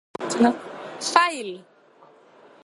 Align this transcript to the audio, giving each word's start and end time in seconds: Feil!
Feil! 1.11 1.51